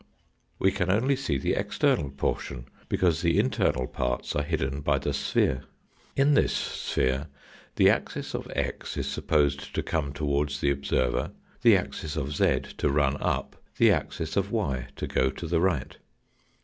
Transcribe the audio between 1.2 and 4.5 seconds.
the external por tion, because the internal parts are